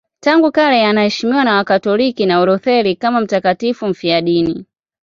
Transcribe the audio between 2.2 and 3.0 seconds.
na Walutheri